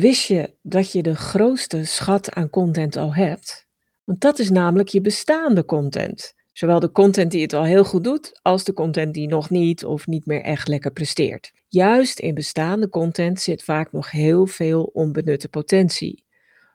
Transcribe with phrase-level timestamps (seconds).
[0.00, 3.66] Wist je dat je de grootste schat aan content al hebt?
[4.04, 6.34] Want dat is namelijk je bestaande content.
[6.52, 9.84] Zowel de content die het al heel goed doet, als de content die nog niet
[9.84, 11.52] of niet meer echt lekker presteert.
[11.68, 16.24] Juist in bestaande content zit vaak nog heel veel onbenutte potentie.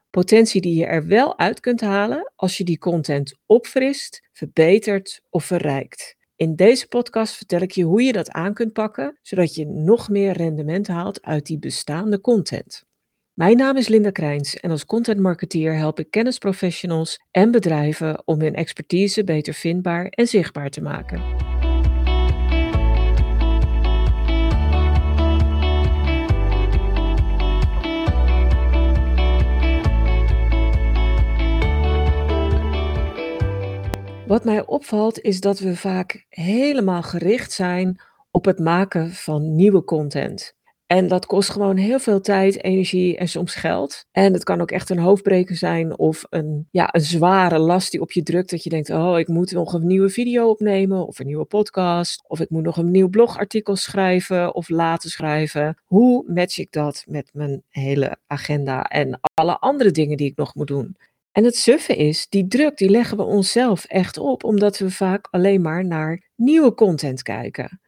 [0.09, 5.45] Potentie die je er wel uit kunt halen als je die content opfrist, verbetert of
[5.45, 6.15] verrijkt.
[6.35, 10.09] In deze podcast vertel ik je hoe je dat aan kunt pakken, zodat je nog
[10.09, 12.85] meer rendement haalt uit die bestaande content.
[13.35, 18.39] Mijn naam is Linda Krijns en als content marketeer help ik kennisprofessionals en bedrijven om
[18.41, 21.21] hun expertise beter vindbaar en zichtbaar te maken.
[34.27, 39.83] Wat mij opvalt is dat we vaak helemaal gericht zijn op het maken van nieuwe
[39.83, 40.54] content.
[40.87, 44.05] En dat kost gewoon heel veel tijd, energie en soms geld.
[44.11, 48.01] En het kan ook echt een hoofdbreker zijn of een, ja, een zware last die
[48.01, 48.49] op je drukt.
[48.49, 52.23] Dat je denkt, oh, ik moet nog een nieuwe video opnemen of een nieuwe podcast.
[52.27, 55.77] Of ik moet nog een nieuw blogartikel schrijven of laten schrijven.
[55.83, 60.55] Hoe match ik dat met mijn hele agenda en alle andere dingen die ik nog
[60.55, 60.95] moet doen?
[61.31, 65.27] En het suffe is, die druk die leggen we onszelf echt op, omdat we vaak
[65.31, 67.79] alleen maar naar nieuwe content kijken.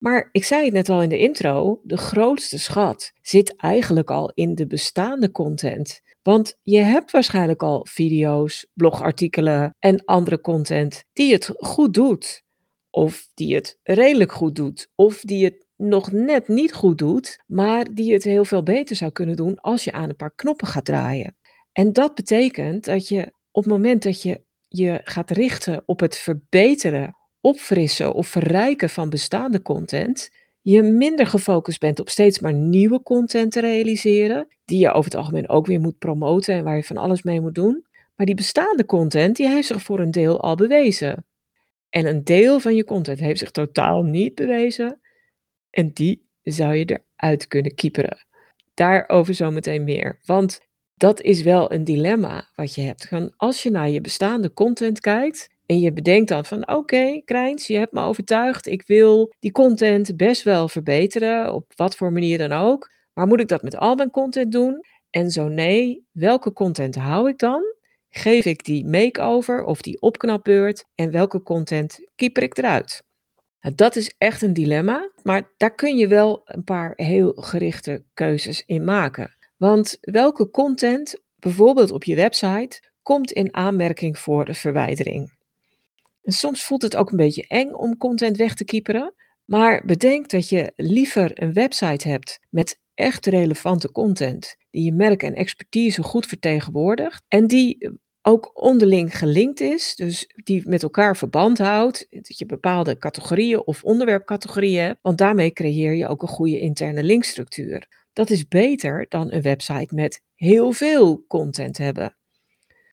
[0.00, 4.30] Maar ik zei het net al in de intro, de grootste schat zit eigenlijk al
[4.34, 6.00] in de bestaande content.
[6.22, 12.42] Want je hebt waarschijnlijk al video's, blogartikelen en andere content die het goed doet.
[12.90, 14.90] Of die het redelijk goed doet.
[14.94, 19.10] Of die het nog net niet goed doet, maar die het heel veel beter zou
[19.10, 21.36] kunnen doen als je aan een paar knoppen gaat draaien.
[21.72, 26.16] En dat betekent dat je op het moment dat je je gaat richten op het
[26.16, 33.02] verbeteren opfrissen of verrijken van bestaande content, je minder gefocust bent op steeds maar nieuwe
[33.02, 36.84] content te realiseren, die je over het algemeen ook weer moet promoten en waar je
[36.84, 37.86] van alles mee moet doen.
[38.16, 41.26] Maar die bestaande content, die heeft zich voor een deel al bewezen.
[41.88, 45.00] En een deel van je content heeft zich totaal niet bewezen.
[45.70, 48.26] En die zou je eruit kunnen kieperen.
[48.74, 50.18] Daarover zometeen meer.
[50.24, 50.60] Want
[50.94, 53.10] dat is wel een dilemma wat je hebt.
[53.36, 57.66] Als je naar je bestaande content kijkt en je bedenkt dan van oké, okay, Krijns,
[57.66, 58.66] je hebt me overtuigd.
[58.66, 62.90] Ik wil die content best wel verbeteren, op wat voor manier dan ook.
[63.12, 64.84] Maar moet ik dat met al mijn content doen?
[65.10, 67.62] En zo nee, welke content hou ik dan?
[68.08, 70.84] Geef ik die make-over of die opknapbeurt?
[70.94, 73.02] En welke content keeper ik eruit?
[73.60, 78.04] Nou, dat is echt een dilemma, maar daar kun je wel een paar heel gerichte
[78.14, 79.36] keuzes in maken.
[79.56, 85.38] Want welke content, bijvoorbeeld op je website, komt in aanmerking voor de verwijdering?
[86.30, 89.14] En soms voelt het ook een beetje eng om content weg te kieperen.
[89.44, 95.22] Maar bedenk dat je liever een website hebt met echt relevante content, die je merk
[95.22, 97.90] en expertise goed vertegenwoordigt en die
[98.22, 103.84] ook onderling gelinkt is, dus die met elkaar verband houdt, dat je bepaalde categorieën of
[103.84, 108.06] onderwerpcategorieën hebt, want daarmee creëer je ook een goede interne linkstructuur.
[108.12, 112.16] Dat is beter dan een website met heel veel content hebben.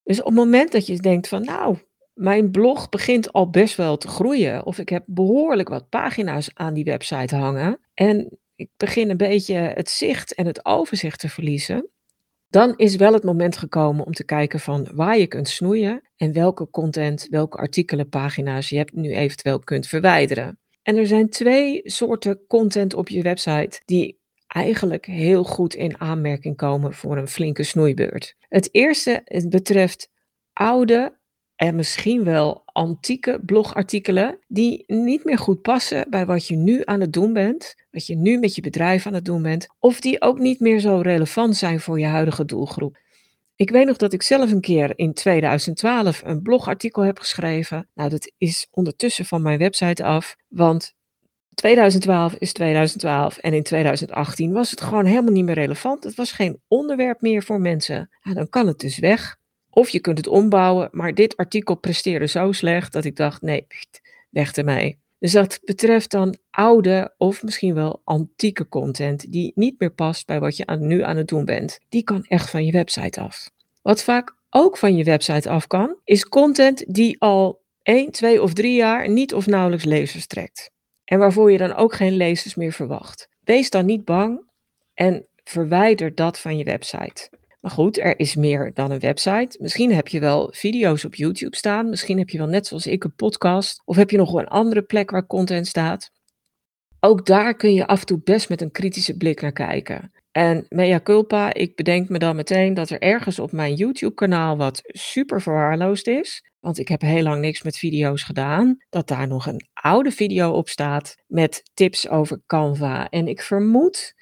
[0.04, 1.78] Dus op het moment dat je denkt van nou,
[2.18, 4.66] mijn blog begint al best wel te groeien.
[4.66, 7.80] Of ik heb behoorlijk wat pagina's aan die website hangen.
[7.94, 11.90] En ik begin een beetje het zicht en het overzicht te verliezen.
[12.50, 16.34] Dan is wel het moment gekomen om te kijken van waar je kunt snoeien en
[16.34, 20.60] welke content, welke artikelen, pagina's je hebt nu eventueel kunt verwijderen.
[20.84, 26.56] En er zijn twee soorten content op je website die eigenlijk heel goed in aanmerking
[26.56, 28.36] komen voor een flinke snoeibeurt.
[28.40, 30.10] Het eerste het betreft
[30.54, 31.17] oude
[31.58, 37.02] en misschien wel antieke blogartikelen die niet meer goed passen bij wat je nu aan
[37.02, 40.22] het doen bent, wat je nu met je bedrijf aan het doen bent, of die
[40.22, 42.98] ook niet meer zo relevant zijn voor je huidige doelgroep.
[43.56, 47.90] Ik weet nog dat ik zelf een keer in 2012 een blogartikel heb geschreven.
[47.94, 50.94] Nou, dat is ondertussen van mijn website af, want
[51.54, 56.04] 2012 is 2012 en in 2018 was het gewoon helemaal niet meer relevant.
[56.04, 58.10] Het was geen onderwerp meer voor mensen.
[58.24, 59.38] Nou, dan kan het dus weg.
[59.78, 63.68] Of je kunt het ombouwen, maar dit artikel presteerde zo slecht dat ik dacht, nee,
[64.30, 65.00] weg ermee.
[65.20, 70.40] Dus dat betreft dan oude of misschien wel antieke content die niet meer past bij
[70.40, 71.80] wat je nu aan het doen bent.
[71.90, 73.50] Die kan echt van je website af.
[73.82, 78.54] Wat vaak ook van je website af kan, is content die al 1, 2 of
[78.54, 80.72] 3 jaar niet of nauwelijks lezers trekt.
[81.04, 83.30] En waarvoor je dan ook geen lezers meer verwacht.
[83.44, 84.42] Wees dan niet bang
[84.94, 87.30] en verwijder dat van je website.
[87.68, 89.58] Maar goed, er is meer dan een website.
[89.62, 91.90] Misschien heb je wel video's op YouTube staan.
[91.90, 93.82] Misschien heb je wel net zoals ik een podcast.
[93.86, 96.12] Of heb je nog een andere plek waar content staat.
[97.00, 100.12] Ook daar kun je af en toe best met een kritische blik naar kijken.
[100.32, 104.82] En mea culpa, ik bedenk me dan meteen dat er ergens op mijn YouTube-kanaal wat
[104.84, 106.44] super verwaarloosd is.
[106.60, 108.78] Want ik heb heel lang niks met video's gedaan.
[108.90, 113.10] Dat daar nog een oude video op staat met tips over Canva.
[113.10, 114.16] En ik vermoed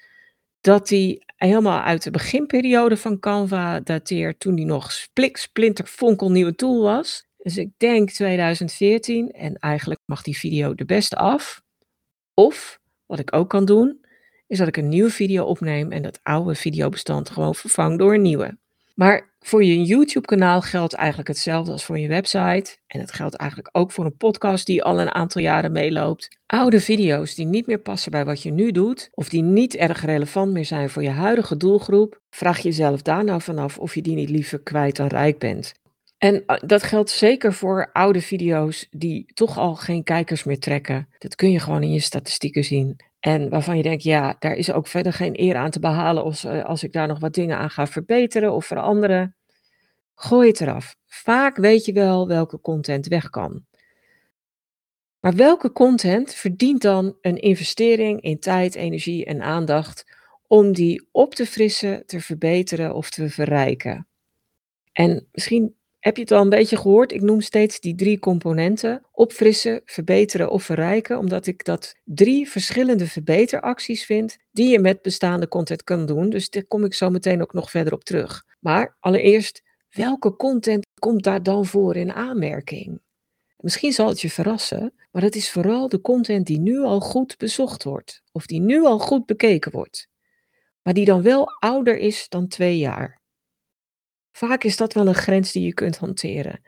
[0.60, 4.40] dat die helemaal uit de beginperiode van Canva dateert.
[4.40, 7.26] Toen die nog splik, splinter, fonkelnieuwe tool was.
[7.36, 9.30] Dus ik denk 2014.
[9.30, 11.62] En eigenlijk mag die video de beste af.
[12.34, 14.04] Of, wat ik ook kan doen,
[14.46, 18.22] is dat ik een nieuwe video opneem en dat oude videobestand gewoon vervang door een
[18.22, 18.58] nieuwe.
[18.94, 22.76] Maar voor je YouTube-kanaal geldt eigenlijk hetzelfde als voor je website.
[22.86, 26.38] En het geldt eigenlijk ook voor een podcast die al een aantal jaren meeloopt.
[26.46, 30.04] Oude video's die niet meer passen bij wat je nu doet, of die niet erg
[30.04, 34.14] relevant meer zijn voor je huidige doelgroep, vraag jezelf daar nou vanaf of je die
[34.14, 35.74] niet liever kwijt dan rijk bent.
[36.18, 41.08] En eh, dat geldt zeker voor oude video's die toch al geen kijkers meer trekken.
[41.18, 42.96] Dat kun je gewoon in je statistieken zien.
[43.20, 46.44] En waarvan je denkt, ja, daar is ook verder geen eer aan te behalen als,
[46.44, 49.36] eh, als ik daar nog wat dingen aan ga verbeteren of veranderen.
[50.14, 50.96] Gooi het eraf.
[51.06, 53.64] Vaak weet je wel welke content weg kan.
[55.20, 60.04] Maar welke content verdient dan een investering in tijd, energie en aandacht
[60.46, 64.06] om die op te frissen, te verbeteren of te verrijken?
[64.92, 65.74] En misschien
[66.06, 67.12] heb je het al een beetje gehoord?
[67.12, 73.06] Ik noem steeds die drie componenten: opfrissen, verbeteren of verrijken, omdat ik dat drie verschillende
[73.06, 76.30] verbeteracties vind die je met bestaande content kan doen.
[76.30, 78.44] Dus daar kom ik zo meteen ook nog verder op terug.
[78.60, 83.00] Maar allereerst, welke content komt daar dan voor in aanmerking?
[83.56, 87.36] Misschien zal het je verrassen, maar het is vooral de content die nu al goed
[87.36, 90.08] bezocht wordt, of die nu al goed bekeken wordt,
[90.82, 93.24] maar die dan wel ouder is dan twee jaar.
[94.36, 96.60] Vaak is dat wel een grens die je kunt hanteren.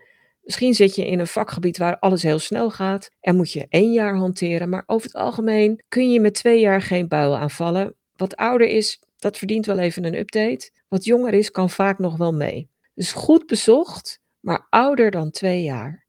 [0.42, 3.92] Misschien zit je in een vakgebied waar alles heel snel gaat en moet je één
[3.92, 7.94] jaar hanteren, maar over het algemeen kun je met twee jaar geen buil aanvallen.
[8.16, 10.70] Wat ouder is, dat verdient wel even een update.
[10.88, 12.68] Wat jonger is, kan vaak nog wel mee.
[12.94, 16.06] Dus goed bezocht, maar ouder dan twee jaar.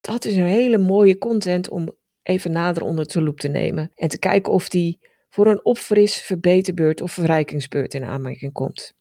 [0.00, 4.08] Dat is een hele mooie content om even nader onder de loep te nemen en
[4.08, 4.98] te kijken of die
[5.30, 8.95] voor een opfris, verbeterbeurt of verrijkingsbeurt in aanmerking komt.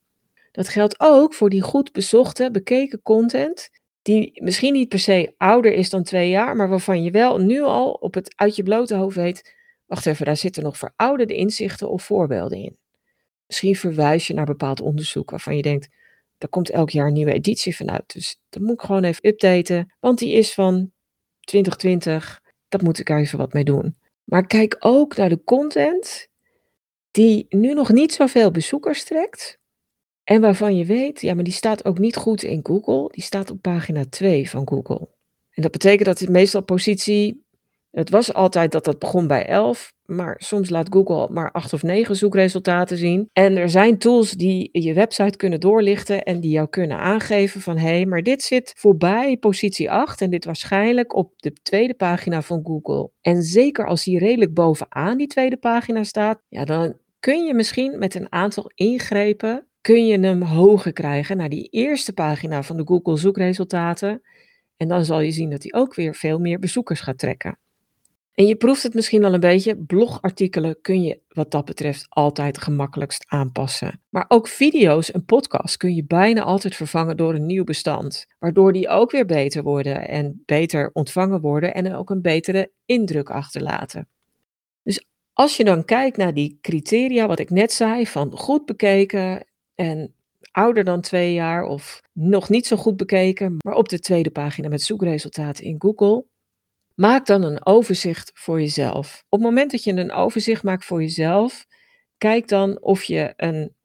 [0.56, 3.70] Dat geldt ook voor die goed bezochte, bekeken content,
[4.02, 7.62] die misschien niet per se ouder is dan twee jaar, maar waarvan je wel nu
[7.62, 9.56] al op het uit je blote hoofd weet,
[9.86, 12.78] wacht even, daar zitten nog verouderde inzichten of voorbeelden in.
[13.48, 15.90] Misschien verwijs je naar bepaald onderzoek waarvan je denkt,
[16.38, 18.14] daar komt elk jaar een nieuwe editie van uit.
[18.14, 20.92] Dus dat moet ik gewoon even updaten, want die is van
[21.40, 22.42] 2020.
[22.68, 23.98] Dat moet ik even wat mee doen.
[24.24, 26.28] Maar kijk ook naar de content
[27.12, 29.60] die nu nog niet zoveel bezoekers trekt,
[30.26, 33.10] en waarvan je weet, ja, maar die staat ook niet goed in Google.
[33.12, 35.10] Die staat op pagina 2 van Google.
[35.52, 37.44] En dat betekent dat het meestal positie.
[37.92, 41.84] Het was altijd dat dat begon bij 11, maar soms laat Google maar 8 of
[41.84, 43.30] 9 zoekresultaten zien.
[43.34, 47.78] En er zijn tools die je website kunnen doorlichten en die jou kunnen aangeven van
[47.78, 52.42] hé, hey, maar dit zit voorbij positie 8 en dit waarschijnlijk op de tweede pagina
[52.42, 53.12] van Google.
[53.22, 58.00] En zeker als die redelijk bovenaan die tweede pagina staat, ja, dan kun je misschien
[58.00, 62.84] met een aantal ingrepen kun je hem hoger krijgen naar die eerste pagina van de
[62.86, 64.22] Google zoekresultaten.
[64.78, 67.58] En dan zal je zien dat hij ook weer veel meer bezoekers gaat trekken.
[68.34, 72.58] En je proeft het misschien al een beetje, blogartikelen kun je wat dat betreft altijd
[72.58, 74.02] gemakkelijkst aanpassen.
[74.10, 78.74] Maar ook video's en podcasts kun je bijna altijd vervangen door een nieuw bestand, waardoor
[78.74, 84.08] die ook weer beter worden en beter ontvangen worden en ook een betere indruk achterlaten.
[84.84, 89.46] Dus als je dan kijkt naar die criteria, wat ik net zei, van goed bekeken,
[89.76, 90.14] en
[90.52, 94.68] ouder dan twee jaar of nog niet zo goed bekeken, maar op de tweede pagina
[94.68, 96.26] met zoekresultaten in Google.
[96.94, 99.24] Maak dan een overzicht voor jezelf.
[99.30, 101.66] Op het moment dat je een overzicht maakt voor jezelf,
[102.18, 103.76] kijk dan of je een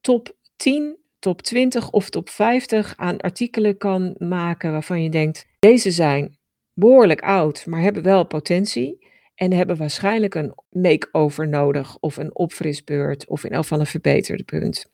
[0.00, 5.90] top 10, top 20 of top 50 aan artikelen kan maken waarvan je denkt, deze
[5.90, 6.38] zijn
[6.74, 13.28] behoorlijk oud, maar hebben wel potentie en hebben waarschijnlijk een make-over nodig of een opfrisbeurt
[13.28, 14.90] of in elk geval een verbeterde punt.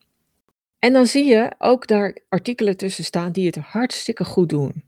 [0.78, 4.84] En dan zie je ook daar artikelen tussen staan die het hartstikke goed doen.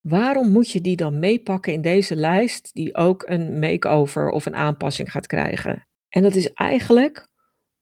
[0.00, 4.56] Waarom moet je die dan meepakken in deze lijst die ook een makeover of een
[4.56, 5.86] aanpassing gaat krijgen?
[6.08, 7.28] En dat is eigenlijk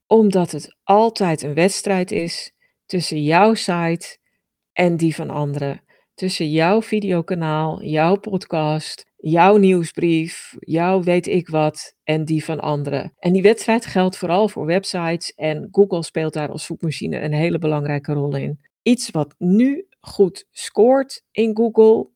[0.07, 2.53] omdat het altijd een wedstrijd is
[2.87, 4.19] tussen jouw site
[4.73, 5.83] en die van anderen.
[6.15, 13.13] Tussen jouw videokanaal, jouw podcast jouw nieuwsbrief, jouw weet ik wat en die van anderen.
[13.19, 17.59] En die wedstrijd geldt vooral voor websites en Google speelt daar als zoekmachine een hele
[17.59, 18.61] belangrijke rol in.
[18.83, 22.09] Iets wat nu goed scoort in Google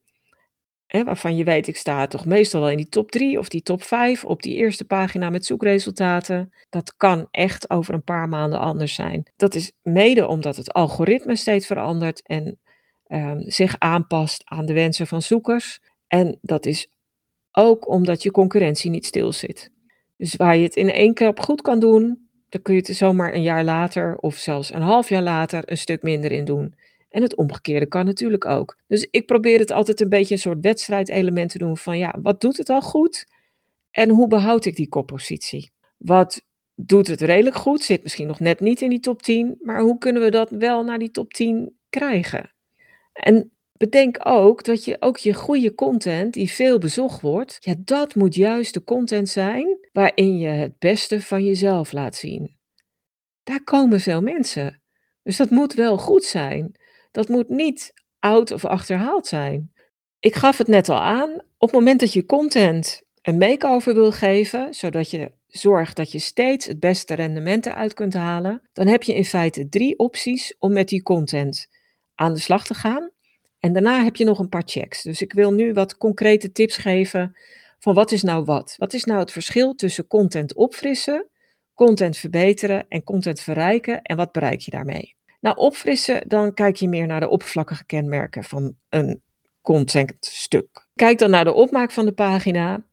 [0.93, 3.63] hè, waarvan je weet ik sta toch meestal wel in die top 3 of die
[3.63, 6.53] top 5 op die eerste pagina met zoekresultaten.
[6.69, 9.31] Dat kan echt over een paar maanden anders zijn.
[9.37, 12.59] Dat is mede omdat het algoritme steeds verandert en
[13.07, 15.81] ehm, zich aanpast aan de wensen van zoekers.
[16.13, 16.89] En dat is
[17.53, 19.71] ook omdat je concurrentie niet stilzit.
[20.17, 23.35] Dus waar je het in één klap goed kan doen, dan kun je het zomaar
[23.35, 26.75] een jaar later of zelfs een half jaar later een stuk minder in doen.
[27.09, 28.77] En het omgekeerde kan natuurlijk ook.
[28.87, 32.41] Dus ik probeer het altijd een beetje een soort wedstrijdelement te doen van ja, wat
[32.41, 33.27] doet het al goed
[33.91, 35.71] en hoe behoud ik die koppositie?
[35.97, 36.43] Wat
[36.75, 39.99] doet het redelijk goed, zit misschien nog net niet in die top 10, maar hoe
[39.99, 42.53] kunnen we dat wel naar die top 10 krijgen?
[43.13, 48.15] En bedenk ook dat je ook je goede content, die veel bezocht wordt, ja, dat
[48.15, 52.57] moet juist de content zijn waarin je het beste van jezelf laat zien.
[53.43, 54.83] Daar komen veel mensen.
[55.23, 56.75] Dus dat moet wel goed zijn.
[57.11, 59.73] Dat moet niet oud of achterhaald zijn.
[60.21, 64.13] Ik gaf het net al aan, op het moment dat je content een makeover wil
[64.13, 69.03] geven, zodat je zorgt dat je steeds het beste rendement eruit kunt halen, dan heb
[69.03, 71.69] je in feite drie opties om met die content
[72.15, 73.11] aan de slag te gaan.
[73.63, 75.03] En daarna heb je nog een paar checks.
[75.03, 77.37] Dus ik wil nu wat concrete tips geven
[77.79, 78.75] van wat is nou wat?
[78.79, 81.29] Wat is nou het verschil tussen content opfrissen,
[81.75, 85.17] content verbeteren en content verrijken en wat bereik je daarmee?
[85.41, 89.23] Nou, opfrissen, dan kijk je meer naar de oppervlakkige kenmerken van een
[89.61, 90.87] contentstuk.
[90.95, 92.85] Kijk dan naar de opmaak van de pagina.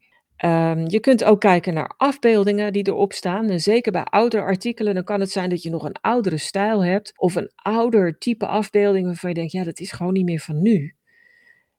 [0.45, 3.49] Um, je kunt ook kijken naar afbeeldingen die erop staan.
[3.49, 6.83] En zeker bij oudere artikelen, dan kan het zijn dat je nog een oudere stijl
[6.83, 7.11] hebt.
[7.15, 10.61] Of een ouder type afbeelding waarvan je denkt, ja, dat is gewoon niet meer van
[10.61, 10.95] nu.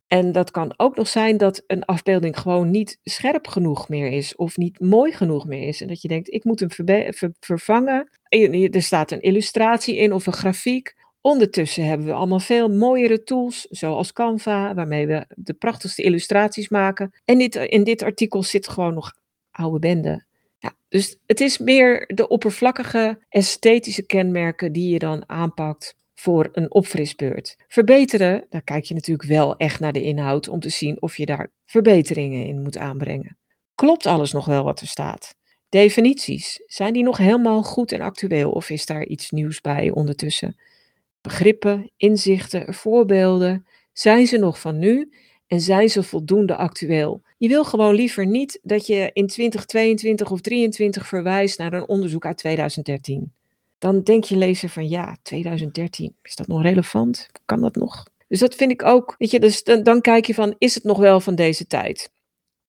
[0.06, 4.36] En dat kan ook nog zijn dat een afbeelding gewoon niet scherp genoeg meer is
[4.36, 5.80] of niet mooi genoeg meer is.
[5.80, 6.70] En dat je denkt, ik moet hem
[7.40, 8.10] vervangen.
[8.28, 10.94] Er staat een illustratie in of een grafiek.
[11.20, 17.10] Ondertussen hebben we allemaal veel mooiere tools, zoals Canva, waarmee we de prachtigste illustraties maken.
[17.24, 19.12] En dit, in dit artikel zit gewoon nog
[19.50, 20.24] oude bende.
[20.58, 26.72] Ja, dus het is meer de oppervlakkige esthetische kenmerken die je dan aanpakt voor een
[26.72, 27.56] opfrisbeurt.
[27.68, 31.26] Verbeteren, daar kijk je natuurlijk wel echt naar de inhoud om te zien of je
[31.26, 33.38] daar verbeteringen in moet aanbrengen.
[33.74, 35.34] Klopt alles nog wel wat er staat?
[35.68, 40.56] Definities, zijn die nog helemaal goed en actueel of is daar iets nieuws bij ondertussen?
[41.20, 45.12] Begrippen, inzichten, voorbeelden, zijn ze nog van nu
[45.46, 47.22] en zijn ze voldoende actueel?
[47.38, 52.26] Je wil gewoon liever niet dat je in 2022 of 2023 verwijst naar een onderzoek
[52.26, 53.32] uit 2013
[53.80, 57.28] dan denk je lezer van ja, 2013, is dat nog relevant?
[57.44, 58.06] Kan dat nog?
[58.28, 60.84] Dus dat vind ik ook, weet je, dus dan, dan kijk je van, is het
[60.84, 62.12] nog wel van deze tijd?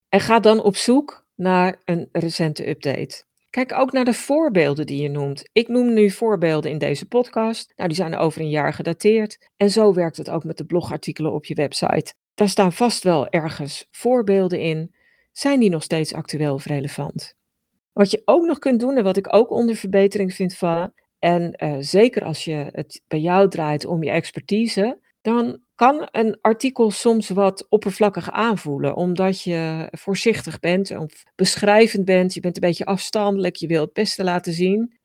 [0.10, 3.24] En ga dan op zoek naar een recente update.
[3.52, 5.50] Kijk ook naar de voorbeelden die je noemt.
[5.52, 7.74] Ik noem nu voorbeelden in deze podcast.
[7.76, 9.50] Nou, die zijn over een jaar gedateerd.
[9.58, 12.14] En zo werkt het ook met de blogartikelen op je website.
[12.34, 14.96] Daar staan vast wel ergens voorbeelden in.
[15.32, 17.36] Zijn die nog steeds actueel of relevant?
[17.94, 21.64] Wat je ook nog kunt doen en wat ik ook onder verbetering vind vallen, en
[21.64, 26.92] uh, zeker als je het bij jou draait om je expertise, dan kan een artikel
[26.92, 32.34] soms wat oppervlakkig aanvoelen, omdat je voorzichtig bent of beschrijvend bent.
[32.34, 35.00] Je bent een beetje afstandelijk, je wil het beste laten zien.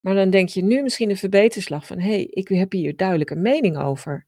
[0.00, 3.30] Maar dan denk je nu misschien een verbeterslag van: hé, hey, ik heb hier duidelijk
[3.30, 4.26] een mening over.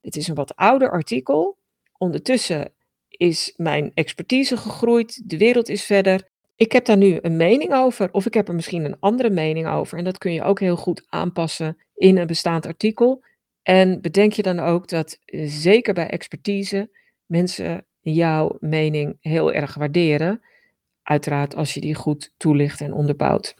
[0.00, 1.58] Dit is een wat ouder artikel.
[1.98, 2.72] Ondertussen
[3.08, 6.28] is mijn expertise gegroeid, de wereld is verder.
[6.56, 9.68] Ik heb daar nu een mening over, of ik heb er misschien een andere mening
[9.68, 9.98] over.
[9.98, 13.24] En dat kun je ook heel goed aanpassen in een bestaand artikel.
[13.64, 16.90] En bedenk je dan ook dat eh, zeker bij expertise
[17.26, 20.42] mensen jouw mening heel erg waarderen.
[21.02, 23.54] Uiteraard als je die goed toelicht en onderbouwt.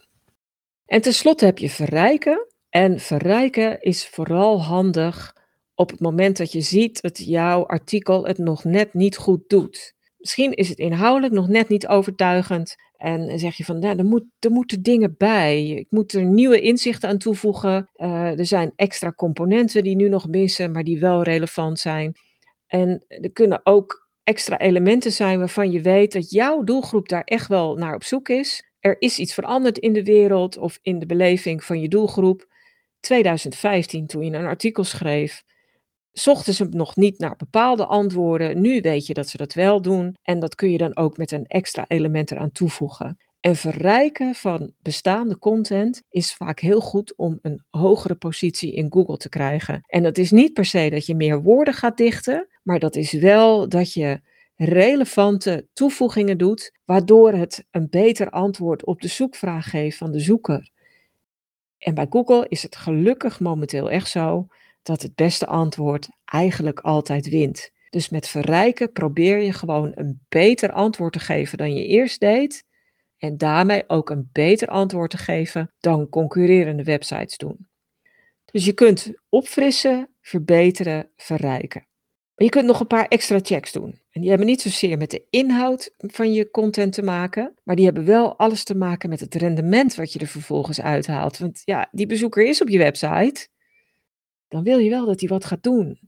[0.86, 2.46] En tenslotte heb je verrijken.
[2.70, 5.36] En verrijken is vooral handig
[5.74, 9.94] op het moment dat je ziet dat jouw artikel het nog net niet goed doet.
[10.18, 12.76] Misschien is het inhoudelijk nog net niet overtuigend.
[13.04, 15.66] En zeg je van, nou, er, moet, er moeten dingen bij.
[15.66, 17.90] Ik moet er nieuwe inzichten aan toevoegen.
[17.96, 22.14] Uh, er zijn extra componenten die nu nog missen, maar die wel relevant zijn.
[22.66, 27.48] En er kunnen ook extra elementen zijn waarvan je weet dat jouw doelgroep daar echt
[27.48, 28.64] wel naar op zoek is.
[28.80, 32.46] Er is iets veranderd in de wereld of in de beleving van je doelgroep.
[33.00, 35.42] 2015, toen je een artikel schreef,
[36.14, 38.60] zochten ze nog niet naar bepaalde antwoorden.
[38.60, 40.16] Nu weet je dat ze dat wel doen.
[40.22, 43.16] En dat kun je dan ook met een extra element eraan toevoegen.
[43.40, 49.16] En verrijken van bestaande content is vaak heel goed om een hogere positie in Google
[49.16, 49.80] te krijgen.
[49.86, 53.12] En dat is niet per se dat je meer woorden gaat dichten, maar dat is
[53.12, 54.20] wel dat je
[54.56, 60.70] relevante toevoegingen doet, waardoor het een beter antwoord op de zoekvraag geeft van de zoeker.
[61.78, 64.46] En bij Google is het gelukkig momenteel echt zo
[64.84, 67.70] dat het beste antwoord eigenlijk altijd wint.
[67.90, 72.64] Dus met verrijken probeer je gewoon een beter antwoord te geven dan je eerst deed.
[73.18, 77.68] En daarmee ook een beter antwoord te geven dan concurrerende websites doen.
[78.44, 81.86] Dus je kunt opfrissen, verbeteren, verrijken.
[82.34, 84.00] Maar je kunt nog een paar extra checks doen.
[84.10, 87.84] En die hebben niet zozeer met de inhoud van je content te maken, maar die
[87.84, 91.38] hebben wel alles te maken met het rendement wat je er vervolgens uithaalt.
[91.38, 93.48] Want ja, die bezoeker is op je website,
[94.54, 95.98] dan wil je wel dat hij wat gaat doen.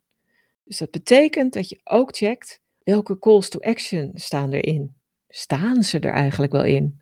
[0.65, 4.95] Dus dat betekent dat je ook checkt welke calls to action staan erin.
[5.29, 7.01] Staan ze er eigenlijk wel in?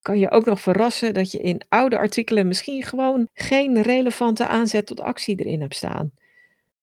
[0.00, 4.86] Kan je ook nog verrassen dat je in oude artikelen misschien gewoon geen relevante aanzet
[4.86, 6.12] tot actie erin hebt staan.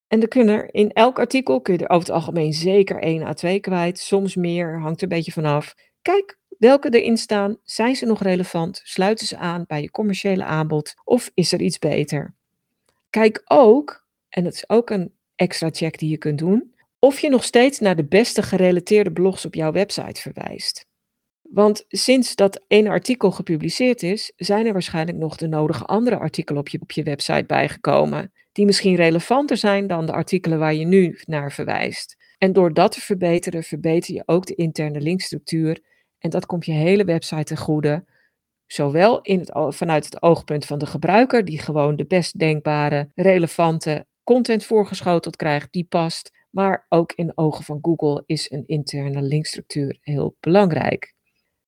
[0.08, 3.24] En er kunnen er in elk artikel kun je er over het algemeen zeker 1
[3.24, 5.76] à 2 kwijt, soms meer, hangt er een beetje vanaf.
[6.02, 10.94] Kijk welke erin staan, zijn ze nog relevant, sluiten ze aan bij je commerciële aanbod
[11.04, 12.36] of is er iets beter?
[13.14, 17.30] Kijk ook, en dat is ook een extra check die je kunt doen, of je
[17.30, 20.86] nog steeds naar de beste gerelateerde blogs op jouw website verwijst.
[21.42, 26.62] Want sinds dat ene artikel gepubliceerd is, zijn er waarschijnlijk nog de nodige andere artikelen
[26.62, 30.86] op je, op je website bijgekomen, die misschien relevanter zijn dan de artikelen waar je
[30.86, 32.16] nu naar verwijst.
[32.38, 35.80] En door dat te verbeteren, verbeter je ook de interne linkstructuur
[36.20, 38.06] en dat komt je hele website ten goede,
[38.66, 44.06] zowel in het, vanuit het oogpunt van de gebruiker, die gewoon de best denkbare, relevante
[44.24, 49.22] content voorgeschoteld krijgt die past, maar ook in de ogen van Google is een interne
[49.22, 51.14] linkstructuur heel belangrijk.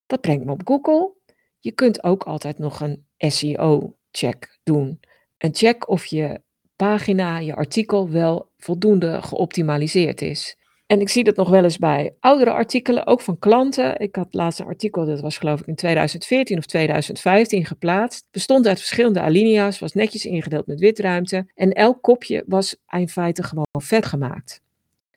[0.06, 1.14] Dat brengt me op Google.
[1.60, 5.00] Je kunt ook altijd nog een SEO-check doen.
[5.38, 6.42] Een check of je
[6.75, 10.58] pagina, je artikel wel voldoende geoptimaliseerd is.
[10.86, 14.00] En ik zie dat nog wel eens bij oudere artikelen, ook van klanten.
[14.00, 18.27] Ik had laatst een artikel, dat was geloof ik in 2014 of 2015 geplaatst.
[18.32, 21.51] Bestond uit verschillende alinea's, was netjes ingedeeld met witruimte.
[21.56, 24.62] En elk kopje was in feite gewoon vet gemaakt.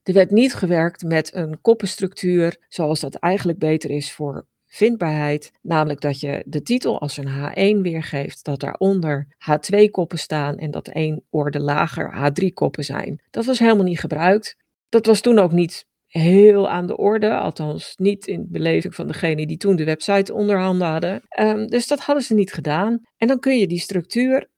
[0.02, 6.00] Er werd niet gewerkt met een koppenstructuur zoals dat eigenlijk beter is voor vindbaarheid, namelijk
[6.00, 10.88] dat je de titel als een H1 weergeeft, dat daaronder H2 koppen staan en dat
[10.88, 13.22] één orde lager H3 koppen zijn.
[13.30, 14.56] Dat was helemaal niet gebruikt.
[14.88, 19.46] Dat was toen ook niet heel aan de orde, althans niet in beleving van degene
[19.46, 21.22] die toen de website onder handen hadden.
[21.40, 23.00] Um, dus dat hadden ze niet gedaan.
[23.16, 24.48] En dan kun je die structuur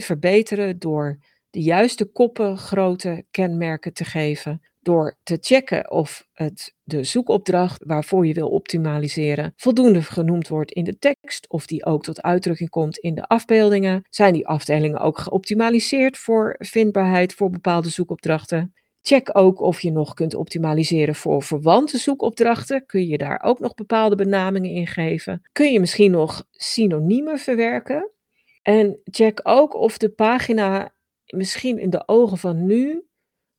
[0.00, 1.18] verbeteren door
[1.50, 8.26] de juiste koppen, grote kenmerken te geven, door te checken of het, de zoekopdracht waarvoor
[8.26, 12.98] je wil optimaliseren voldoende genoemd wordt in de tekst, of die ook tot uitdrukking komt
[12.98, 14.02] in de afbeeldingen.
[14.10, 18.72] Zijn die afdelingen ook geoptimaliseerd voor vindbaarheid voor bepaalde zoekopdrachten?
[19.02, 22.86] Check ook of je nog kunt optimaliseren voor verwante zoekopdrachten.
[22.86, 25.48] Kun je daar ook nog bepaalde benamingen in geven?
[25.52, 28.10] Kun je misschien nog synoniemen verwerken?
[28.62, 30.92] En check ook of de pagina
[31.26, 33.06] misschien in de ogen van nu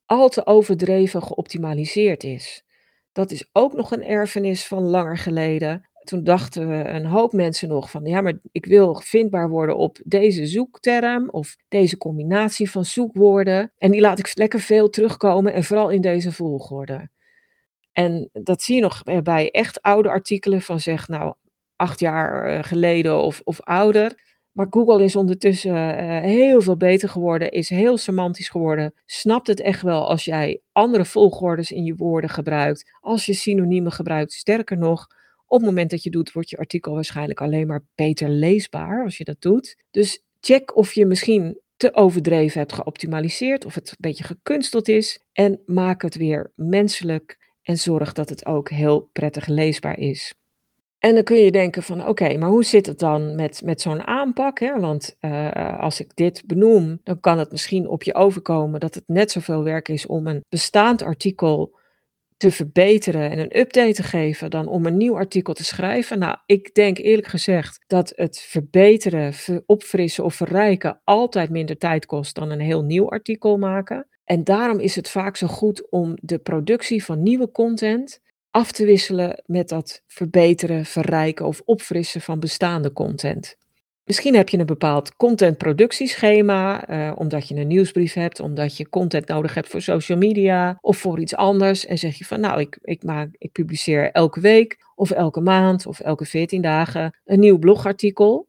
[0.05, 2.63] al te overdreven geoptimaliseerd is.
[3.11, 5.89] Dat is ook nog een erfenis van langer geleden.
[6.03, 10.45] Toen dachten een hoop mensen nog van, ja, maar ik wil vindbaar worden op deze
[10.45, 13.71] zoekterm of deze combinatie van zoekwoorden.
[13.77, 17.09] En die laat ik lekker veel terugkomen en vooral in deze volgorde.
[17.91, 21.33] En dat zie je nog bij echt oude artikelen van zeg, nou,
[21.75, 24.31] acht jaar eh, geleden of, of ouder.
[24.51, 29.59] Maar Google is ondertussen uh, heel veel beter geworden, is heel semantisch geworden, snapt het
[29.59, 34.33] echt wel als jij andere volgordes in je woorden gebruikt, als je synoniemen gebruikt.
[34.33, 35.07] Sterker nog,
[35.53, 39.17] op het moment dat je doet, wordt je artikel waarschijnlijk alleen maar beter leesbaar als
[39.17, 39.75] je dat doet.
[39.91, 45.23] Dus check of je misschien te overdreven hebt geoptimaliseerd, of het een beetje gekunsteld is,
[45.33, 50.33] en maak het weer menselijk en zorg dat het ook heel prettig leesbaar is.
[50.99, 54.07] En dan kun je denken van oké, maar hoe zit het dan met, met zo'n
[54.07, 54.59] aanpak?
[54.59, 54.79] Hè?
[54.79, 59.03] Want uh, als ik dit benoem, dan kan het misschien op je overkomen dat het
[59.07, 61.75] net zoveel werk is om een bestaand artikel
[62.43, 66.19] te verbeteren en een update te geven dan om een nieuw artikel te schrijven.
[66.19, 69.33] Nou, ik denk eerlijk gezegd dat het verbeteren,
[69.65, 74.07] opfrissen of verrijken altijd minder tijd kost dan een heel nieuw artikel maken.
[74.23, 78.19] En daarom is het vaak zo goed om de productie van nieuwe content
[78.51, 83.57] af te wisselen met dat verbeteren, verrijken of opfrissen van bestaande content.
[84.05, 89.27] Misschien heb je een bepaald contentproductieschema, uh, omdat je een nieuwsbrief hebt, omdat je content
[89.27, 91.85] nodig hebt voor social media of voor iets anders.
[91.85, 95.85] En zeg je van nou, ik, ik, maak, ik publiceer elke week of elke maand
[95.85, 98.47] of elke 14 dagen een nieuw blogartikel.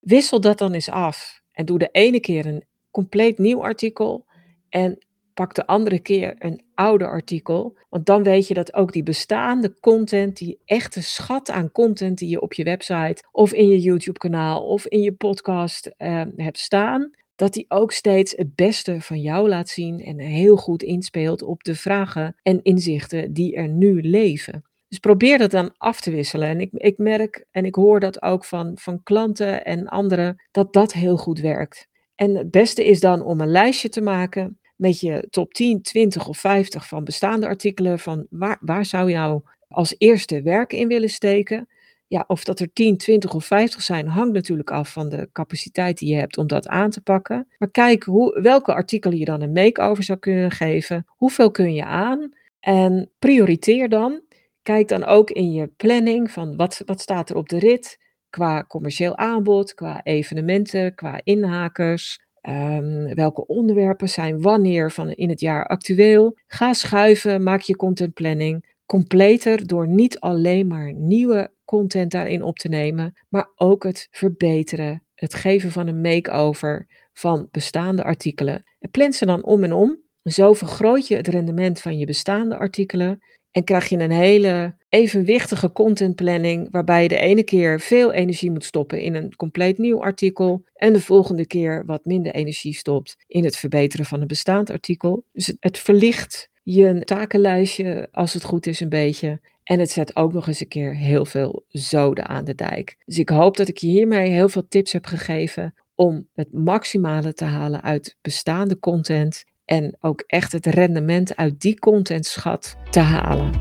[0.00, 4.26] Wissel dat dan eens af en doe de ene keer een compleet nieuw artikel
[4.68, 4.98] en
[5.40, 7.76] pak de andere keer een oude artikel.
[7.88, 12.28] Want dan weet je dat ook die bestaande content, die echte schat aan content die
[12.28, 16.58] je op je website of in je YouTube kanaal of in je podcast uh, hebt
[16.58, 21.42] staan, dat die ook steeds het beste van jou laat zien en heel goed inspeelt
[21.42, 24.64] op de vragen en inzichten die er nu leven.
[24.88, 26.48] Dus probeer dat dan af te wisselen.
[26.48, 30.72] En ik, ik merk en ik hoor dat ook van, van klanten en anderen, dat
[30.72, 31.88] dat heel goed werkt.
[32.14, 36.28] En het beste is dan om een lijstje te maken met je top 10, 20
[36.28, 37.98] of 50 van bestaande artikelen.
[37.98, 41.68] Van waar, waar zou jou als eerste werk in willen steken?
[42.06, 45.98] Ja, of dat er 10, 20 of 50 zijn, hangt natuurlijk af van de capaciteit
[45.98, 47.48] die je hebt om dat aan te pakken.
[47.58, 51.04] Maar kijk hoe, welke artikelen je dan een make-over zou kunnen geven.
[51.06, 52.32] Hoeveel kun je aan?
[52.60, 54.20] En prioriteer dan.
[54.62, 57.98] Kijk dan ook in je planning van wat, wat staat er op de rit
[58.30, 62.20] qua commercieel aanbod, qua evenementen, qua inhakers.
[62.48, 66.36] Um, welke onderwerpen zijn wanneer van in het jaar actueel?
[66.46, 72.68] Ga schuiven, maak je contentplanning completer door niet alleen maar nieuwe content daarin op te
[72.68, 78.64] nemen, maar ook het verbeteren, het geven van een make-over van bestaande artikelen.
[78.78, 79.98] En plan ze dan om en om.
[80.22, 83.18] Zo vergroot je het rendement van je bestaande artikelen
[83.50, 88.64] en krijg je een hele evenwichtige contentplanning, waarbij je de ene keer veel energie moet
[88.64, 93.44] stoppen in een compleet nieuw artikel en de volgende keer wat minder energie stopt in
[93.44, 95.24] het verbeteren van een bestaand artikel.
[95.32, 99.40] Dus het, verlicht je takenlijstje, als het goed is, een beetje.
[99.62, 102.96] En het zet ook nog eens een keer heel veel zoden aan de dijk.
[103.04, 107.32] Dus ik hoop dat ik je hiermee heel veel tips heb gegeven om het maximale
[107.32, 113.52] te halen uit bestaande content en ook echt het rendement uit die contentschat te halen.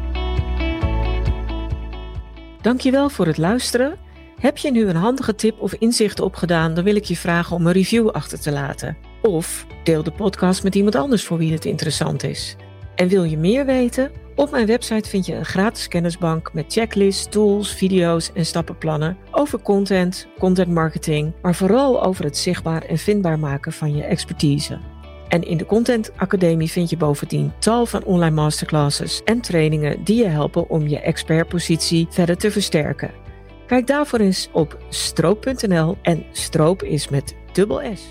[2.62, 3.98] Dankjewel voor het luisteren.
[4.40, 7.68] Heb je nu een handige tip of inzicht opgedaan, dan wil ik je vragen om
[7.68, 8.98] een review achter te laten.
[9.22, 12.56] Of deel de podcast met iemand anders voor wie het interessant is.
[12.96, 14.12] En wil je meer weten?
[14.36, 19.62] Op mijn website vind je een gratis kennisbank met checklists, tools, video's en stappenplannen over
[19.62, 24.80] content, content marketing, maar vooral over het zichtbaar en vindbaar maken van je expertise.
[25.30, 30.18] En in de Content Academie vind je bovendien tal van online masterclasses en trainingen die
[30.18, 33.12] je helpen om je expertpositie verder te versterken.
[33.68, 38.02] Kijk daarvoor eens op stroop.nl en stroop is met dubbel S.